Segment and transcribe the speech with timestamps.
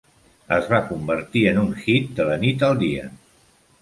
[0.55, 3.05] Es va convertir en un hit de la nit al dia.